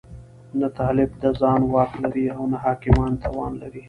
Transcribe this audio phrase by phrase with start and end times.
[0.59, 3.79] نه طالب د ځان واک لري او نه حاکمان توان لري.